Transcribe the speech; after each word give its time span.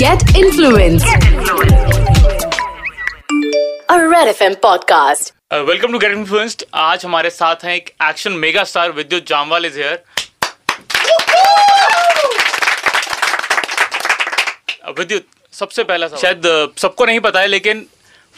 Get 0.00 0.20
influenced. 0.38 1.08
A 3.90 3.96
Red 4.10 4.28
FM 4.32 4.56
podcast. 4.64 5.30
Welcome 5.52 5.92
to 5.92 5.98
get 5.98 6.12
influenced 6.12 6.62
आज 6.74 7.04
हमारे 7.04 7.30
साथ 7.30 7.64
हैं 7.64 7.74
एक 7.76 7.90
एक्शन 8.02 8.32
मेगा 8.42 8.64
स्टार 8.64 8.92
विद्युत 8.92 9.26
जामवाल 9.28 9.64
इज़ 9.66 9.78
हियर 9.78 10.02
विद्युत 14.98 15.26
सबसे 15.52 15.84
पहला 15.84 16.08
सवाल। 16.08 16.20
शायद 16.20 16.46
uh, 16.46 16.78
सबको 16.80 17.06
नहीं 17.06 17.20
पता 17.20 17.40
है 17.40 17.46
लेकिन 17.46 17.84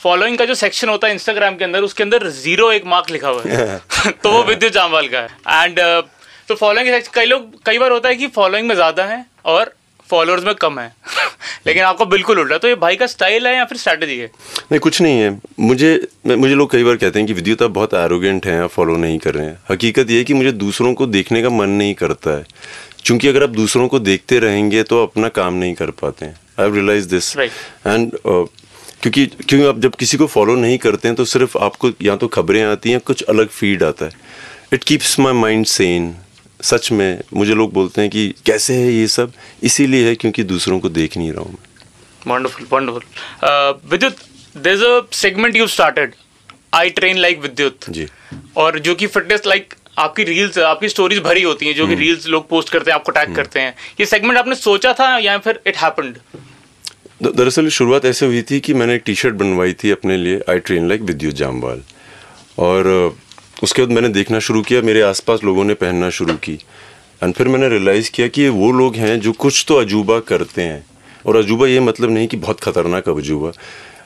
फॉलोइंग 0.03 0.39
का 0.39 0.45
जो 0.45 0.55
सेक्शन 0.55 0.89
होता 0.89 1.07
है 1.07 1.15
इंस्टाग्राम 1.15 1.57
के 1.57 1.65
अंदर 1.65 1.83
उसके 1.83 2.03
अंदर 2.03 2.27
ज़ीरो 2.39 2.71
एक 2.73 2.87
मार्क 2.87 3.11
लिखा 3.11 3.29
हुआ 3.29 3.43
है। 3.47 4.13
तो 4.23 4.33
वो 4.33 4.43
विद्युत 4.45 4.73
जामवाल 4.73 5.09
का 5.09 5.19
है। 5.19 5.65
एंड 5.65 5.81
तो 6.49 6.55
फॉलोइंग 6.55 7.03
कई 7.15 7.27
लोग 7.27 7.53
कई 7.67 7.79
बार 7.79 7.91
होता 7.91 8.09
है 8.09 8.17
कि 8.17 8.29
फॉलोइंग 8.39 8.69
में 8.69 8.75
ज़्यादा 8.75 9.05
है 9.05 9.25
और 9.45 9.75
फॉलोअर्स 10.11 10.45
में 10.45 10.55
कम 10.55 10.79
है। 10.81 10.93
लेकिन 11.67 11.83
आपको 11.83 12.07
बिल्कुल 12.07 12.41
उल्टा। 12.41 12.59
तो 12.59 12.69
ये 12.69 12.75
भाई 12.77 12.97
का 12.97 13.07
स्टाइल 13.07 13.47
है 13.47 13.55
या 13.57 13.65
फिर 13.65 13.79
स्ट्रैटेजी 13.79 14.19
है? 14.19 14.31
नहीं 14.73 14.81
कुछ 14.81 15.01
नहीं 15.03 15.21
है। 15.21 15.39
मुझे 15.61 16.09
मुझे 16.27 16.55
लोग 16.55 16.71
कई 16.73 16.85
बार 16.85 16.97
कहते 16.97 17.19
हैं 17.19 17.27
कि 17.29 17.33
विद्युत 17.33 17.63
आप 17.63 17.71
बहुत 17.71 17.95
एरोगेंट 17.95 18.47
हैं 18.47 18.61
आप 18.61 18.71
फॉलो 18.71 18.97
नहीं 18.97 19.19
कर 19.19 19.35
रहे 19.35 19.47
हैं। 19.47 19.59
हकीकत 19.71 20.11
ये 20.11 20.19
है 20.19 20.25
कि 20.25 20.35
मुझे 20.35 20.53
दूसरों 20.55 20.95
को 20.95 21.07
देखने 21.09 21.43
का 21.43 21.51
मन 21.51 21.69
नहीं 21.71 21.95
करता 21.95 22.37
है। 22.39 22.47
क्योंकि 23.05 23.29
अगर 23.29 23.43
आप 23.43 23.51
दूसरों 23.51 23.89
को 23.89 23.99
देखते 24.01 24.39
रहेंगे 24.39 24.83
तो 24.83 25.03
अपना 25.03 25.29
काम 25.31 25.55
नहीं 25.55 25.75
कर 25.75 25.91
पाते 25.93 26.25
हैं। 26.25 26.33
I 26.33 26.65
have 26.65 26.75
realise 26.75 27.09
this 27.09 27.37
and 27.37 28.11
क्योंकि 28.17 29.27
क्योंकि 29.27 29.67
आप 29.67 29.79
जब 29.81 29.95
किसी 29.95 30.17
को 30.17 30.27
फॉलो 30.27 30.55
नहीं 30.57 30.79
करते 30.79 31.09
हैं 31.09 31.17
तो 31.17 31.25
सिर्फ़ 31.25 31.57
आपको 31.59 31.91
या 32.03 32.17
तो 32.17 32.29
खबरें 32.29 32.63
आती 32.63 32.91
हैं 32.91 33.01
कुछ 33.01 33.23
अलग 33.25 33.49
फ़ीड 33.49 33.83
आता 33.83 34.05
है। 34.05 34.13
It 34.73 34.85
keeps 34.85 35.19
my 35.21 35.33
mind 35.33 35.67
sane 35.67 36.15
सच 36.63 36.91
में 36.93 37.21
मुझे 37.35 37.55
लोग 37.55 37.73
बोलते 37.73 38.01
हैं 38.01 38.11
कि 38.11 38.29
कैसे 38.47 38.75
है 38.75 38.93
ये 38.93 39.07
सब? 39.09 39.33
इसीलिए 39.63 40.09
है 40.09 40.15
क्योंकि 40.15 40.43
दूसरों 40.45 40.79
को 40.81 40.89
देख 40.91 41.17
नहीं 41.17 41.33
रहा 41.33 41.43
हूँ 41.43 41.53
मैं। 41.53 42.33
Wonderful 42.33 42.67
wonderful 42.73 43.91
Vidyut 43.91 44.17
there 44.57 44.77
is 44.77 44.85
a 44.85 45.01
segment 45.17 45.57
you 45.57 45.67
started 45.69 46.15
I 46.75 46.91
train 46.91 47.19
like 47.19 47.41
Vidyut. 47.41 47.91
जी। 47.91 48.07
और 48.57 48.79
जो 48.79 48.95
कि 48.95 49.07
फिटनेस 49.07 49.47
लाइक 49.47 49.75
आपकी 49.99 50.25
रील्स 50.25 50.59
आपकी 50.59 50.89
स्टोरीज 50.89 51.19
भरी 51.23 51.43
होती 51.43 51.67
हैं 51.67 51.75
जो 51.75 51.87
कि 51.87 51.95
रील्स 51.95 52.21
हम्म। 52.21 52.33
लोग 52.33 52.49
पोस्ट 52.49 52.69
करते 52.73 52.91
हैं 52.91 52.99
आपको 52.99 53.13
टैग 53.13 53.25
हम्म। 53.25 53.37
करते 53.37 53.61
हैं। 53.61 53.75
ये 54.01 54.07
सेगमेंट 54.07 54.39
आपने 54.39 54.55
सोचा 54.57 54.93
था 55.01 55.17
या 55.19 55.37
फिर 55.39 55.61
इट 55.67 55.77
हैपेंड 55.77 56.17
दरअसल 57.23 57.69
शुरुआत 57.69 58.05
ऐसे 58.05 58.27
हुई 58.27 58.43
थी 58.51 58.61
कि 58.61 58.75
मैंने 58.75 58.95
एक 58.95 59.03
टी 59.07 59.15
शर्ट 59.15 59.35
बनवाई 59.35 59.73
थी 59.83 59.91
अपने 59.91 60.17
लिए 60.17 60.41
आई 60.51 60.59
ट्रेन 60.59 60.89
लाइक 60.89 61.03
विद्युत 61.03 61.35
जामवाल। 61.35 61.83
और 62.59 62.87
उसके 63.63 63.83
बाद 63.83 63.91
मैंने 63.91 64.09
देखना 64.09 64.39
शुरू 64.39 64.63
किया 64.63 64.83
मेरे 64.83 65.01
आसपास 65.01 65.45
लोगों 65.45 65.65
ने 65.65 65.75
पहनना 65.75 66.11
शुरू 66.11 66.35
की। 66.35 66.59
एंड 67.23 67.35
फिर 67.35 67.49
मैंने 67.49 67.69
रियलाइज़ 67.69 68.11
किया 68.11 68.29
कि 68.29 68.43
ये 68.43 68.49
वो 68.49 68.73
लोग 68.73 68.97
हैं 68.97 69.21
जो 69.21 69.33
कुछ 69.33 69.65
तो 69.69 69.75
अजूबा 69.75 70.21
करते 70.21 70.63
हैं। 70.63 70.87
और 71.27 71.37
अजूबा 71.37 71.67
ये 71.67 71.81
मतलब 71.81 72.11
नहीं 72.11 72.29
कि 72.29 72.37
बहुत 72.37 72.61
ख़तरनाक 72.61 73.09
अजूबा। 73.09 73.53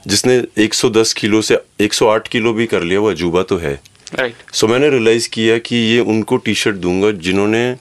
जिसने 0.06 0.44
110 0.58 1.12
किलो 1.12 1.42
से 1.42 1.58
108 1.80 2.28
किलो 2.28 2.52
भी 2.52 2.66
कर 2.66 2.82
लिया 2.82 3.00
वो 3.00 3.10
अजूबा 3.10 3.42
तो 3.42 3.56
है। 3.56 3.76
So 3.76 4.22
right. 4.22 4.60
so, 4.60 4.70
मैंने 4.70 4.90
रियलाइज़ 4.90 5.28
किया 5.28 5.58
कि 5.58 5.76
ये 5.76 6.00
उनको 6.00 6.36
टी 6.36 6.54
शर्ट 6.54 6.76
दूँगा 6.76 7.10
जिन्होंने 7.10 7.76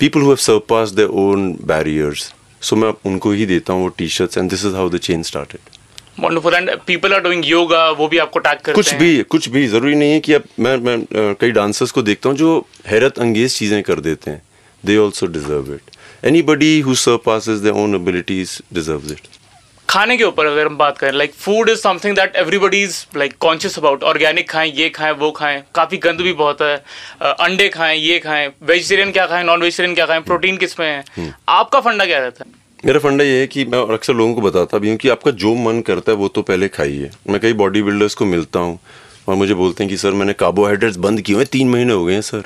people 0.00 0.20
who 0.20 0.26
have 0.26 0.36
surpass 0.36 0.90
their 0.90 1.08
own 1.08 1.52
barriers 1.52 2.34
so 2.60 2.76
मैं 2.76 2.92
उनको 3.06 3.32
ही 3.32 3.46
देता 3.46 3.72
हूँ 3.72 3.82
वो 3.82 3.88
T 3.88 4.08
shirts 4.08 4.38
and 4.38 4.50
this 4.50 4.64
is 4.64 4.74
how 4.74 4.90
the 4.90 4.98
change 4.98 5.26
started 5.26 5.77
wonderful 6.20 6.54
and 6.54 6.70
people 6.86 7.14
are 7.14 7.20
doing 7.22 7.44
yoga 7.46 7.88
वो 7.92 8.08
भी 8.08 8.18
आपको 8.18 8.38
टैग 8.38 8.58
करते 8.58 8.72
कुछ 8.72 8.92
हैं। 8.92 9.00
भी 9.00 9.22
कुछ 9.30 9.48
भी 9.48 9.66
ज़रूरी 9.68 9.94
नहीं 9.94 10.12
है 10.12 10.20
कि 10.20 10.32
अब 10.32 10.44
मैं 10.60 10.76
मैं 10.78 11.34
कई 11.40 11.50
डांसर्स 11.52 11.90
को 11.90 12.02
देखता 12.02 12.28
हूँ 12.28 12.36
जो 12.36 12.58
हैरत 12.86 13.18
अंगेज 13.18 13.56
चीज़ें 13.56 13.82
कर 13.82 14.00
देते 14.00 14.30
हैं। 14.30 14.42
They 14.84 14.96
also 14.98 15.26
deserve 15.28 15.72
it 15.74 15.96
anybody 16.44 16.78
who 16.80 16.94
surpasses 16.96 17.58
their 17.60 17.74
own 17.76 17.94
abilities 17.94 18.60
deserves 18.74 19.12
it 19.12 19.36
खाने 19.88 20.16
के 20.16 20.24
ऊपर 20.24 20.46
अगर 20.46 20.66
हम 20.66 20.76
बात 20.78 20.98
करें 20.98 21.12
like 21.12 21.32
food 21.34 21.68
is 21.68 21.78
something 21.80 22.16
that 22.16 22.34
everybody 22.36 22.82
is 22.82 22.96
like 23.16 23.34
conscious 23.40 23.78
about 23.78 24.02
organic 24.04 24.48
खाएँ 24.50 24.72
ये 24.72 24.88
खाएँ 24.90 25.12
वो 25.18 25.30
खाएँ। 25.32 25.62
काफ़ी 25.74 25.98
गंद 25.98 26.20
भी 26.20 26.32
बहुत 26.34 26.62
है। 26.62 26.76
अंडे 27.22 27.68
खाएँ 27.68 27.98
ये 27.98 28.18
खाएँ। 28.18 28.48
वेजिटेरियन 28.62 29.12
क्या 29.12 29.26
खाएँ 29.26 29.44
नॉन 29.44 29.62
वेजिटेरियन 29.62 29.94
क्या 29.94 30.06
खाएँ? 30.06 30.20
प्रोटीन 30.22 30.56
किसमें 30.56 30.86
है? 30.86 31.04
हम्म। 31.16 31.32
आपका 31.48 31.80
फंडा 31.80 32.04
क्या 32.04 32.18
रहता 32.18 32.44
है? 32.44 32.50
मेरा 32.86 32.98
फंडा 32.98 33.24
ये 33.24 33.40
है 33.40 33.46
कि 33.46 33.64
मैं 33.64 33.78
अक्सर 33.92 34.14
लोगों 34.14 34.34
को 34.34 34.40
बताता 34.40 34.78
भी 34.78 34.88
हूँ 34.88 34.96
कि 34.96 35.08
आपका 35.08 35.30
जो 35.30 35.54
मन 35.54 35.80
करता 35.80 36.12
है 36.12 36.18
वो 36.18 36.28
तो 36.28 36.42
पहले 36.42 36.68
खाइए। 36.68 37.10
मैं 37.30 37.40
कई 37.40 37.52
बॉडी 37.52 37.82
बिल्डर्स 37.82 38.14
को 38.14 38.24
मिलता 38.24 38.60
हूँ 38.60 38.78
और 39.28 39.34
मुझे 39.34 39.54
बोलते 39.54 39.84
हैं 39.84 39.90
कि, 39.90 39.96
सर, 39.96 40.10
मैंने 40.10 40.32
कार्बोहाइड्रेट्स 40.32 40.96
बंद 40.96 41.20
किए 41.20 41.36
हुए 41.36 41.44
तीन 41.44 41.68
महीने 41.68 41.92
हो 41.92 42.04
गए 42.04 42.14
हैं, 42.14 42.20
sir. 42.20 42.42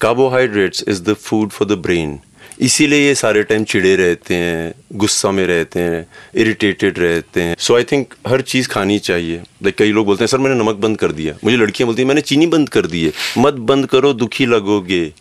Carbohydrates 0.00 0.84
is 0.88 1.02
the 1.02 1.14
food 1.14 1.48
for 1.48 1.68
the 1.68 1.72
brain 1.72 2.20
इसीलिए 2.60 3.06
ये 3.06 3.14
सारे 3.14 3.42
टाइम 3.42 3.64
चिड़े 3.64 3.96
रहते 3.96 4.34
हैं, 4.34 4.74
गुस्सा 4.92 5.30
में 5.30 5.46
रहते 5.46 5.80
हैं 5.80 6.06
इरिटेटेड 6.34 6.98
रहते 6.98 7.42
हैं। 7.42 7.56
सो 7.58 7.76
आई 7.76 7.84
थिंक 7.84 8.14
हर 8.28 8.40
चीज़ 8.40 8.68
खानी 8.68 8.98
चाहिए। 8.98 9.36
लाइक 9.36 9.74
कई 9.74 9.92
लोग 9.92 10.06
बोलते 10.06 10.24
हैं, 10.24 10.26
सर, 10.26 10.38
मैंने 10.38 10.60
नमक 10.60 10.74
बंद 10.74 10.98
कर 10.98 11.12
दिया। 11.12 11.34
मुझे 11.44 11.56
लड़कियाँ 11.56 11.86
बोलती 11.86 12.02
हैं, 12.02 12.08
मैंने 12.08 12.20
चीनी 12.20 12.46
बंद 12.46 12.68
कर 12.68 12.86
दी 12.86 13.04
है। 13.04 13.12
मत 13.38 13.54
बंद 13.54 13.86
करो, 13.86 14.12
दुखी 14.12 14.46
लगोगे। 14.46 15.12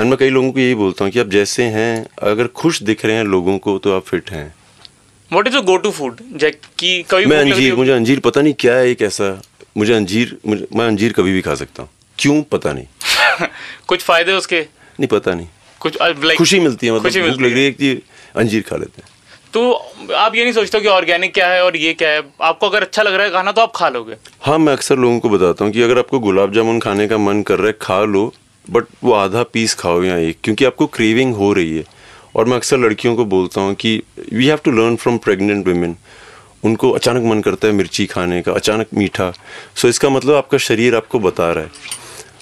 एंड 0.00 0.08
मैं 0.08 0.16
कई 0.18 0.28
लोगों 0.28 0.52
को 0.52 0.58
यही 0.58 0.74
बोलता 0.74 1.04
हूँ 1.04 1.12
कि 1.12 1.18
आप 1.18 1.26
जैसे 1.26 1.62
हैं 1.62 2.06
अगर 2.22 2.46
खुश 2.46 2.82
दिख 2.82 3.04
रहे 3.04 3.16
हैं 3.16 3.24
लोगों 3.24 3.58
को 3.58 3.78
तो 3.78 3.96
आप 3.96 4.02
फिट 4.02 4.30
हैं। 4.30 4.54
What 5.32 5.46
is 5.48 5.56
a 5.56 5.60
go 5.60 5.76
to 5.76 5.90
food 5.90 6.20
कभी 6.82 7.26
मैं 7.26 7.38
अंजीर 7.38 7.74
मुझे 7.74 7.92
अंजीर 7.92 8.20
पता 8.20 8.40
नहीं 8.40 8.54
क्या 8.54 8.74
है 8.74 8.90
एक 8.90 9.02
ऐसा। 9.02 9.42
मुझे 9.76 9.94
अंजीर 9.94 10.38
मुझे 10.46 10.66
मैं 10.76 10.86
अंजीर 10.86 11.12
कभी 11.12 11.32
भी 11.32 11.40
खा 11.40 11.54
सकता 11.54 11.82
हूँ। 11.82 11.90
क्यों? 12.18 12.42
पता 12.42 12.72
नहीं। 12.72 12.86
कुछ 13.86 14.02
फ़ायदे 14.02 14.32
उसके? 14.32 14.60
नहीं 15.00 15.06
पता 15.06 15.34
नहीं। 15.34 15.46
कुछ 15.80 15.98
like, 15.98 16.36
खुशी 16.36 16.60
मिलती 16.60 16.86
है 16.86 16.92
मतलब 16.92 17.28
भूख 17.28 17.40
लग 17.40 17.52
रही 17.52 17.64
है। 17.64 17.70
कि 17.70 18.02
अंजीर 18.36 18.62
खा 18.62 18.76
लेते 18.76 19.02
हैं। 19.02 19.08
तो 19.52 19.72
आप 20.14 20.34
ये 20.34 20.42
नहीं 20.42 20.52
सोचते 20.52 20.80
कि 20.80 20.88
ऑर्गेनिक 20.88 21.34
क्या 21.34 21.48
है 21.48 21.64
और 21.64 21.76
ये 21.76 21.92
क्या 21.94 22.08
है? 22.08 22.22
आपको 22.42 22.68
अगर 22.68 22.82
अच्छा 22.82 23.02
लग 23.02 23.14
रहा 23.14 23.26
है 23.26 23.32
खाना 23.32 23.52
तो 23.52 23.60
आप 23.60 23.72
खा 23.76 23.88
लोगे। 23.88 24.16
हाँ 24.40 24.58
मैं 24.58 24.72
अक्सर 24.72 24.96
लोगों 24.96 25.18
को 25.20 25.28
बताता 25.28 25.64
हूँ 25.64 25.72
कि 25.72 25.82
अगर 25.82 25.98
आपको 25.98 26.18
गुलाब 26.18 26.52
जामुन 26.52 26.80
खाने 26.80 27.08
का 27.08 27.18
मन 27.18 27.42
कर 27.42 27.58
रहा 27.58 27.66
है 27.66 27.78
खा 27.80 28.04
लो। 28.04 28.34
बट 28.70 28.84
वो 29.04 29.12
आधा 29.12 29.42
पीस 29.42 29.74
खाओ 29.74 30.02
या 30.02 30.16
एक, 30.18 30.38
क्योंकि 30.44 30.64
आपको 30.64 30.86
क्रेविंग 30.86 31.34
हो 31.34 31.52
रही 31.52 31.76
है। 31.76 31.84
और 32.36 32.44
मैं 32.44 32.56
अक्सर 32.56 32.78
लड़कियों 32.78 33.14
को 33.16 33.24
बोलता 33.24 33.60
हूँ 33.60 33.74
कि 33.74 34.02
we 34.32 34.46
have 34.46 34.58
to 34.64 34.70
learn 34.70 34.96
from 34.96 35.18
pregnant 35.18 35.66
women 35.66 35.96
उनको 36.64 36.90
अचानक 36.90 37.22
मन 37.22 37.40
करता 37.40 37.68
है 37.68 37.74
मिर्ची 37.74 38.06
खाने 38.06 38.40
का, 38.42 38.52
अचानक 38.52 38.86
मीठा। 38.94 39.32
सो 39.74 39.88
इसका 39.88 40.08
मतलब 40.08 40.34
आपका 40.34 40.58
शरीर 40.58 40.94
आपको 40.94 41.18
बता 41.18 41.52
रहा 41.52 41.64
है। 41.64 41.70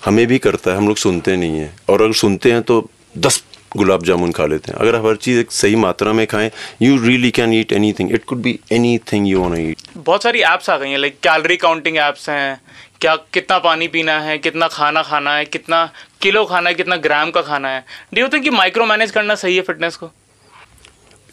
हमें 0.05 0.27
भी 0.27 0.39
करता 0.39 0.71
है, 0.71 0.77
हम 0.77 0.89
लोग 0.89 0.97
सुनते 0.97 1.37
नहीं 1.37 1.59
हैं। 1.59 1.75
और 1.89 2.03
अगर 2.03 2.13
सुनते 2.13 2.53
हैं 2.53 2.63
तो 2.63 2.89
दस 3.19 3.43
गुलाब 3.77 4.03
जामुन 4.05 4.33
खा 4.33 4.47
लेते 4.47 4.73
हैं। 4.73 4.79
अगर 4.79 4.97
हर 5.07 5.17
चीज़ 5.19 5.39
एक 5.41 5.53
सही 5.53 5.77
मात्रा 5.77 6.13
में 6.13 6.27
खाएँ 6.27 6.51
you 6.83 6.97
really 7.03 7.31
can 7.33 7.53
eat 7.53 7.73
anything 7.93 8.13
it 8.15 8.25
could 8.25 8.43
be 8.43 8.59
anything 9.13 9.29
you 9.29 9.41
want 9.41 9.59
eat 9.61 9.79
बहुत 9.99 10.23
सारी 10.23 10.41
ऐप्स 10.43 10.71
आ 10.71 10.77
गई 10.79 10.91
हैं 10.91 10.99
लाइक 10.99 11.19
कैलोरी 11.23 11.57
काउंटिंग 11.59 11.97
ऐप्स 11.99 12.29
हैं 12.29 12.61
क्या 13.01 13.15
कितना 13.33 13.59
पानी 13.61 13.89
पीना 13.89 14.19
है 14.21 14.37
कितना 14.39 14.69
खाना 14.69 15.03
खाना 15.03 15.35
है 15.37 15.45
कितना 15.47 15.85
किलो 16.23 16.45
खाना 16.45 16.71
है 16.71 16.75
कितना 16.75 16.97
ग्राम 16.99 17.31
का 17.31 17.41
खाना 17.43 17.69
है। 17.69 17.85
डू 18.15 18.21
यू 18.21 18.29
थिंक 18.29 18.45
कि 18.45 18.51
माइक्रो 18.51 18.85
मैनेज 18.87 19.11
करना 19.11 19.35
सही 19.35 19.57
है 19.57 19.63
फिटनेस 19.63 19.97
को? 19.97 20.11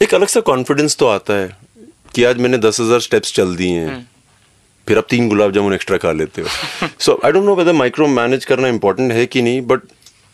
एक 0.00 0.14
अलग 0.14 0.28
सा 0.28 0.40
कॉन्फिडेंस 0.42 0.96
तो 0.96 1.06
आता 1.08 1.34
है 1.34 1.48
कि 2.14 2.24
आज 2.24 2.38
मैंने 2.38 2.58
दस 2.58 2.80
हज़ार 2.80 3.00
स्टेप्स 3.00 3.34
चल 3.34 3.56
दिए 3.56 3.78
हैं 3.78 3.88
हम्म। 3.88 4.04
फिर 4.86 4.98
आप 4.98 5.06
तीन 5.10 5.28
गुलाब 5.28 5.52
जामुन 5.52 5.74
एक्स्ट्रा 5.74 5.98
खा 5.98 6.12
लेते 6.12 6.42
हो। 6.42 6.88
So 7.00 7.20
I 7.24 7.32
don't 7.32 7.44
know 7.44 7.54
whether 7.56 7.72
micro 7.72 8.06
manage 8.10 8.44
करना 8.44 8.68
इंपॉर्टेंट 8.68 9.12
है 9.12 9.26
कि 9.26 9.42
नहीं 9.42 9.60
बट 9.66 9.80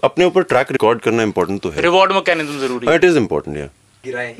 अपने 0.04 0.24
ऊपर 0.24 0.42
ट्रैक 0.44 0.72
रिकॉर्ड 0.72 1.00
करना 1.00 1.22
इंपॉर्टेंट 1.22 1.60
तो 1.62 1.70
है। 1.70 1.82
रिवॉर्ड 1.82 2.12
मैकेनिज्म 2.12 2.58
ज़रूरी 2.60 2.86
है। 2.86 2.94
इट 2.94 3.04
इज़ 3.04 3.18
इंपॉर्टेंट 3.18 3.56
या 3.56 3.68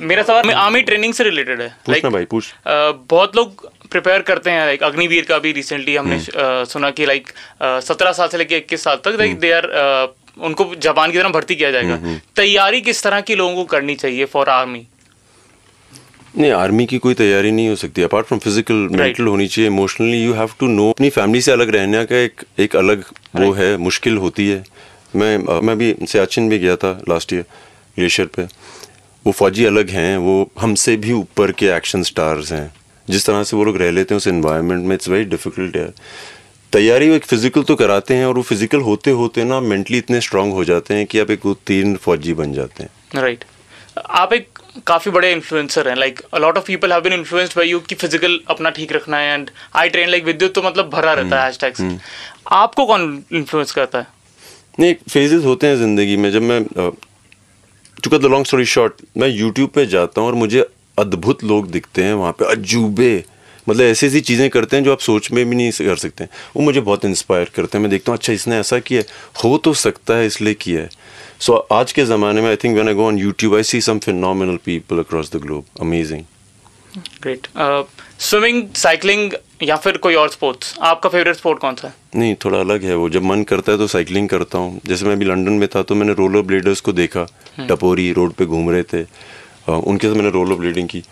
मेरा 0.01 0.23
सवाल 0.23 0.51
आर्मी 0.53 0.81
ट्रेनिंग 0.83 1.15
से 1.15 1.25
रिलेटेड 1.25 1.61
है। 1.61 1.67
लाइक 1.89 2.03
like, 2.03 2.13
भाई 2.13 2.25
पूछ। 2.25 2.53
बहुत 2.67 3.37
लोग 3.37 3.67
प्रिपेयर 3.91 4.23
करते 4.23 4.51
हैं 4.51 4.65
लाइक 4.67 4.83
अग्निवीर 4.83 5.25
का 5.25 5.39
भी 5.39 5.53
रिसेंटली 5.53 5.97
हमने 5.97 6.17
हम्म। 6.17 6.65
सुना 6.67 6.91
कि 6.91 7.07
लाइक 7.07 7.33
सत्रह 7.63 8.13
साल 8.13 8.29
से 8.29 8.39
लेकर 8.39 8.57
इक्कीस 8.57 8.85
साल 8.85 9.01
तक 9.05 9.17
लाइक 9.19 9.39
दे 9.41 9.51
आर 9.53 9.67
उनको 10.41 10.75
जापान 10.77 11.11
की 11.13 11.19
तरह 11.19 11.29
भर्ती 11.31 11.55
किया 11.55 11.71
जाएगा। 11.71 11.95
हम्म, 11.95 12.07
हम्म। 12.07 12.21
तैयारी 12.37 12.81
किस 12.81 13.03
तरह 13.03 13.21
की 13.21 13.35
लोगों 13.35 13.55
को 13.55 13.65
करनी 13.73 13.95
चाहिए 13.97 14.25
फॉर 14.35 14.49
आर्मी 14.51 14.87
नहीं 16.37 16.51
आर्मी 16.53 16.85
की 16.87 16.99
कोई 16.99 17.15
तैयारी 17.15 17.51
नहीं 17.51 17.69
हो 17.69 17.77
सकती। 17.77 18.03
अपार्ट 18.03 18.27
फ्रॉम 18.27 18.41
फ़िज़िकल 18.41 18.89
मेंटल 18.93 19.27
होनी 19.27 19.47
चाहिए 19.49 19.71
emotionally 19.71 20.25
you 20.25 20.33
have 20.35 20.51
to 20.61 20.67
know 20.69 20.89
अपनी 20.91 21.11
फैमिली 21.11 21.41
से 21.43 21.53
अलग 21.53 21.75
रहने 21.75 22.05
का 22.05 22.17
एक 22.19 22.45
एक 22.61 22.77
अलग 22.77 23.05
वो 23.37 23.51
है 23.53 23.77
मुश्किल 23.79 24.17
होती 24.19 24.49
है। 24.49 24.63
मैं 25.15 25.61
मैं 25.63 25.77
भी 25.79 25.95
सियाचिन 26.03 26.49
भी 26.49 26.59
गया 26.59 26.77
था 26.77 26.91
लास्ट 27.09 27.33
ईयर 27.33 27.45
ग्लेशियर 27.97 28.29
पे। 28.37 28.43
वो 29.25 29.33
फौजी 29.33 29.65
अलग 29.65 29.91
हैं 29.91 30.17
वो 30.19 30.51
हमसे 30.61 30.97
भी 30.97 31.13
ऊपर 31.13 31.53
के 31.53 31.67
एक्शन 31.77 32.03
स्टार्स 32.03 32.53
हैं। 32.53 32.73
जिस 33.09 33.27
तरह 33.27 33.43
से 33.45 33.57
वो 33.57 33.65
लोग 33.65 33.77
रह 33.77 33.91
लेते 33.91 34.15
हैं 34.15 34.17
उस 34.17 34.27
इन्वायरमेंट 34.29 34.87
में 34.87 34.95
इट्स 34.95 35.09
वेरी 35.09 35.25
डिफ़िकल्ट 35.27 35.77
है 35.77 35.93
तैयारी 36.73 37.09
वो 37.09 37.15
एक 37.15 37.25
फ़िज़िकल 37.25 37.63
तो 37.63 37.75
कराते 37.77 38.15
हैं 38.15 38.27
और 38.27 38.37
वो 38.37 38.43
फ़िज़िकल 38.43 38.81
होते 38.83 39.11
होते 39.21 39.45
ना 39.45 39.61
मेंटली 39.63 39.99
इतने 39.99 40.21
स्ट्रांग 40.21 40.53
हो 40.53 40.65
जाते 40.65 40.95
हैं 40.95 41.07
कि 41.07 41.19
आप 41.19 41.31
एक 41.31 41.47
तीन 41.67 41.97
फौजी 41.97 42.35
बन 42.35 42.53
जाते 42.53 42.83
हैं। 42.83 42.91
Right 43.15 43.39
right. 43.39 43.57
आप 44.11 44.33
एक 44.33 44.59
काफ़ी 44.87 45.11
बड़े 45.11 45.31
इन्फ्लुएंसर 45.33 45.89
हैं 45.89 45.95
like 45.97 46.21
a 46.35 46.39
lot 46.39 46.57
of 46.59 46.67
people 46.67 46.93
have 46.93 47.01
been 47.03 47.13
influenced 47.13 47.57
by 47.57 47.69
you 47.69 47.81
कि 47.81 47.95
फ़िज़िकल 47.95 48.39
अपना 48.51 48.71
ठीक 48.71 48.93
रखना 48.93 49.19
है 49.19 49.33
एंड 49.35 49.51
आई 49.77 49.89
ट्रेन 49.89 50.09
लाइक 50.09 50.25
विद्युत 50.25 50.55
तो 50.55 50.63
मतलब 50.63 50.91
भरा 50.91 51.13
रहता 51.13 51.39
है 51.39 51.45
हैशटैग 51.45 51.75
से 51.75 51.83
हम्म। 51.83 51.99
आपको 52.57 52.87
कौन 52.87 53.23
इन्फ्लुएंस 53.33 53.73
करता 53.73 53.99
है? 53.99 54.07
नहीं 54.79 54.95
फेजेस 55.11 55.45
होते 55.45 55.67
हैं 55.67 55.77
ज़िंदगी 55.77 56.17
में 56.17 56.31
जब 56.33 56.43
मैं 56.43 56.61
चूँकि 56.65 58.19
द 58.19 58.25
लॉन्ग 58.25 58.47
स्टोरी 58.47 58.65
शॉर्ट 58.73 59.03
मैं 59.19 59.29
यूट्यूब 59.29 59.71
पे 59.75 59.87
जाता 59.87 60.21
हूँ 60.21 60.29
और 60.29 60.35
मुझे 60.35 60.67
अद्भुत 60.99 61.43
लोग 61.45 61.71
दिखते 61.71 62.05
हैं 62.05 62.15
वहाँ 62.15 62.33
पे 62.39 62.45
अजूबे। 62.53 63.25
मतलब 63.69 63.85
ऐसी 63.85 64.07
ऐसी 64.07 64.21
चीज़ें 64.21 64.49
करते 64.51 64.77
हैं 64.77 64.85
जो 64.85 64.93
आप 64.93 64.99
सोच 65.01 65.31
में 65.33 65.49
भी 65.49 65.57
नहीं 65.57 65.71
कर 65.87 65.97
सकते। 65.97 66.25
वो 66.25 66.63
मुझे 66.63 66.81
बहुत 66.81 67.05
इंस्पायर 67.05 67.51
करते 67.57 67.79
हैं। 67.79 67.83
मैं 67.83 67.91
देखता 67.91 68.13
हूँ 68.13 68.19
अच्छा 68.19 68.33
इसने 68.33 68.59
ऐसा 68.59 68.79
किया 68.79 69.03
हो। 69.45 69.57
तो 69.59 69.73
सकता 69.75 70.15
है 70.17 70.27
इसलिए 70.27 70.55
किया 70.55 70.81
है। 70.81 70.89
सो 71.41 71.53
so, 71.53 71.59
आज 71.73 71.93
के 71.93 72.05
ज़माने 72.05 72.41
में 72.41 72.49
I 72.49 72.57
think 72.57 72.75
when 72.75 72.89
I 72.89 72.95
go 72.95 73.07
on 73.07 73.19
YouTube 73.19 73.55
I 73.57 73.63
see 73.63 73.81
some 73.81 73.99
phenomenal 73.99 74.57
people 74.65 74.99
across 74.99 75.33
the 75.33 75.41
globe 75.43 75.65
amazing 75.81 76.23
great 77.23 77.47
swimming 78.21 78.67
cycling 78.77 79.33
या 79.63 79.77
फिर 79.77 79.97
कोई 79.97 80.15
और 80.15 80.29
स्पोर्ट्स? 80.29 80.75
आपका 80.81 81.09
फेवरेट 81.09 81.37
स्पोर्ट 81.37 81.59
कौन 81.59 81.75
सा 81.75 81.89
है? 81.89 81.95
नहीं 82.17 82.35
थोड़ा 82.45 82.59
अलग 82.61 82.85
है 82.85 82.95
वो। 82.97 83.09
जब 83.11 83.23
मन 83.23 83.43
करता 83.43 83.73
है 83.73 83.79
तो 83.79 83.87
साइकिलिंग 83.87 84.29
करता 84.29 84.59
हूँ। 84.59 84.81
जैसे 84.87 85.05
मैं 85.05 85.13
अभी 85.13 85.25
लंदन 85.25 85.53
में 85.53 85.69
था 85.69 85.83
तो 85.83 85.95
मैंने 85.95 86.13
रोलर 86.13 86.43
ब्लेडर्स 86.43 86.81
को 86.81 86.93
देखा। 86.93 87.21
हम्म। 87.21 87.67
टपोरी 87.69 88.13
रोड 88.13 88.33
पे 88.33 88.47
घूम 88.47 88.71
रहे 88.71 88.83
थे। 88.83 89.03
उनके 89.69 90.09
साथ 90.09 90.15
मैंने 90.15 90.31
रोलर 90.31 90.55
ब्लेडिंग 90.55 90.89
की। 90.89 91.03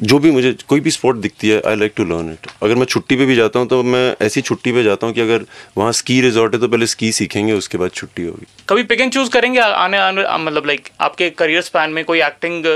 जो 0.00 0.18
भी 0.18 0.30
मुझे 0.30 0.52
कोई 0.68 0.80
भी 0.80 0.90
स्पोर्ट 0.90 1.16
दिखती 1.18 1.48
है 1.48 1.60
I 1.66 1.76
like 1.76 1.92
to 1.96 2.04
learn 2.04 2.30
it 2.32 2.46
अगर 2.62 2.74
मैं 2.74 2.84
छुट्टी 2.86 3.16
पे 3.16 3.24
भी 3.26 3.34
जाता 3.36 3.58
हूँ 3.58 3.68
तो 3.68 3.82
मैं 3.84 4.04
ऐसी 4.22 4.40
छुट्टी 4.40 4.72
पे 4.72 4.82
जाता 4.84 5.06
हूँ 5.06 5.14
कि 5.14 5.20
अगर 5.20 5.44
वहाँ 5.78 5.92
स्की 5.92 6.20
रिजॉर्ट 6.20 6.54
है 6.54 6.60
तो 6.60 6.68
पहले 6.68 6.86
स्की 6.86 7.10
सीखेंगे 7.12 7.52
उसके 7.52 7.78
बाद 7.78 7.90
छुट्टी 7.90 8.22
होगी। 8.22 8.46
कभी 8.68 8.82
पिक 8.82 9.00
एंड 9.00 9.12
चूज़ 9.12 9.30
करेंगे 9.30 9.60
आने 9.60 9.98
आने 9.98 10.24
मतलब 10.38 10.66
लाइक 10.66 10.88
आपके 11.00 11.30
करियर 11.32 11.62
स्पैन 11.62 11.90
में 11.90 12.04
कोई 12.04 12.22
एक्टिंग 12.22 12.66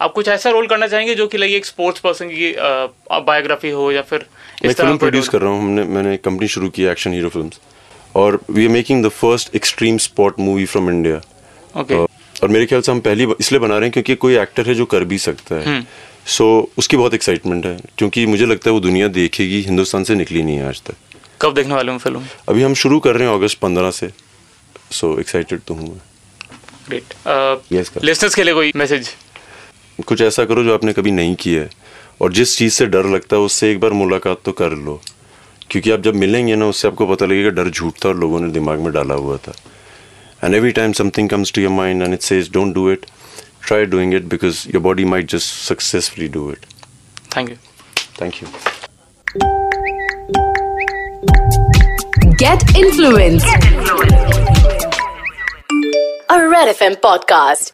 आप 0.00 0.12
कुछ 0.12 0.28
ऐसा 0.28 0.50
रोल 0.50 0.66
करना 0.66 0.86
चाहेंगे 0.86 1.14
जो 1.14 1.26
कि 1.26 1.38
लाइक 1.38 1.52
एक 1.52 1.66
स्पोर्ट्स 1.66 2.00
पर्सन 2.00 2.28
की 2.28 2.54
बायोग्राफी 3.22 3.70
हो 3.70 3.90
या 3.92 4.02
फिर 4.04 4.26
मैं 4.64 4.72
फ़िल्म 4.74 4.96
प्रोड्यूस 4.98 5.28
कर 5.28 5.40
रहा 5.40 5.50
हूँ 5.50 5.62
हमने 5.62 5.84
मैंने 5.96 6.16
कंपनी 6.24 6.48
शुरू 6.48 6.68
की 6.70 6.84
एक्शन 6.90 7.12
हीरो 7.12 7.28
फ़िल्म 7.28 7.50
और 8.14 8.40
we 8.50 8.64
are 8.64 8.72
making 8.72 9.04
the 9.04 9.08
first 9.20 9.54
extreme 9.56 9.98
sport 10.06 10.40
movie 10.40 10.64
from 10.66 10.90
India 10.90 11.20
okay 11.74 11.94
और 11.94 12.48
मेरे 12.48 12.66
ख्याल 12.66 12.80
से 12.82 12.92
हम 12.92 13.00
पहली 13.00 13.26
इसलिए 13.40 13.60
बना 13.60 13.74
रहे 13.74 13.84
हैं 13.84 13.92
क्योंकि 13.92 14.14
कोई 14.22 14.36
एक्टर 14.38 14.66
है 14.66 14.74
जो 14.74 14.84
कर 14.86 15.04
भी 15.04 15.18
सकता 15.20 15.54
है। 15.54 15.64
हम्म। 15.66 15.84
सो 16.26 16.44
so, 16.44 16.78
उसकी 16.78 16.96
बहुत 16.96 17.14
एक्साइटमेंट 17.14 17.66
है 17.66 17.76
क्योंकि 17.98 18.24
मुझे 18.26 18.46
लगता 18.46 18.70
है 18.70 18.74
वो 18.74 18.80
दुनिया 18.80 19.08
देखेगी 19.08 19.60
हिंदुस्तान 19.62 20.04
से 20.04 20.14
निकली 20.14 20.42
नहीं 20.42 20.56
है 20.56 20.68
आज 20.68 20.82
तक। 20.82 20.94
कब 21.40 21.54
देखने 21.54 21.74
वाले 21.74 21.92
हूँ 21.92 21.98
फ़िल्म? 21.98 22.22
अभी 22.48 22.62
हम 22.62 22.74
शुरू 22.74 22.98
कर 23.00 23.16
रहे 23.16 23.28
हैं 23.28 23.34
अगस्त 23.34 23.58
पंद्रह 23.58 23.90
से। 23.90 24.10
सो 24.90 25.18
एक्साइटेड 25.20 25.60
तो 25.66 25.74
हूँ 25.74 25.88
मैं। 25.88 26.00
Great 26.88 27.14
sir. 27.84 28.04
लिसनर्स 28.04 28.34
के 28.34 28.42
लिए 28.42 28.54
कोई 28.54 28.72
मैसेज 28.76 29.08
कुछ 30.06 30.20
ऐसा 30.22 30.44
करो 30.44 30.62
जो 30.64 30.74
आपने 30.74 30.92
कभी 30.92 31.10
नहीं 31.10 31.34
किया 31.34 31.60
है। 31.62 31.70
और 32.20 32.32
जिस 32.32 32.56
चीज़ 32.58 32.74
से 32.74 32.86
डर 32.86 33.06
लगता 33.06 33.36
है 33.36 33.42
उससे 33.42 33.70
एक 33.72 33.80
बार 33.80 33.92
मुलाकात 33.92 34.42
तो 34.44 34.52
कर 34.52 34.72
लो। 34.78 35.00
क्योंकि 35.70 35.90
आप 35.90 36.00
जब 36.00 36.14
मिलेंगे 36.14 36.56
ना 36.56 36.66
उससे 36.66 36.88
आपको 36.88 37.06
पता 37.06 37.26
लगेगा 37.26 37.50
डर 37.50 37.70
झूठ 37.70 38.04
था 38.04 38.08
और 38.08 38.16
लोगों 38.16 38.40
ने 38.40 38.50
दिमाग 38.52 38.78
में 38.78 38.92
डाला 38.92 39.14
हुआ 39.14 39.36
था। 39.36 39.52
And 40.44 40.54
every 40.54 40.72
time 40.72 40.92
something 40.92 41.28
comes 41.28 41.52
to 41.52 41.60
your 41.62 41.72
mind 41.72 42.02
and 42.02 42.14
it 42.14 42.22
says 42.22 42.50
don't 42.52 42.74
do 42.74 42.90
it 42.92 43.06
try 43.62 43.84
doing 43.84 44.12
it 44.12 44.28
because 44.28 44.66
your 44.66 44.80
body 44.80 45.04
might 45.04 45.26
just 45.26 45.64
successfully 45.64 46.28
do 46.28 46.50
it. 46.50 46.66
Thank 47.30 47.50
you. 47.50 47.58
Thank 48.20 48.40
you. 48.42 48.48
Get 52.36 52.76
influence. 52.76 53.44
Get 53.44 53.66
influence. 53.72 54.12
A 56.30 56.48
Red 56.48 56.74
FM 56.76 56.96
podcast. 57.00 57.72